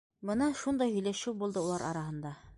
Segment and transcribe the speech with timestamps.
[0.29, 2.35] Бына шундай һөйләшеү булды улар араһында.